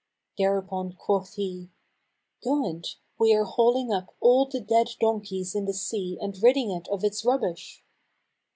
[0.39, 1.69] Thereupon quoth he,
[2.43, 2.87] "Good;
[3.19, 7.03] we are hauling up all the dead donkeys in the sea and ridding it of
[7.03, 7.83] its rubbish.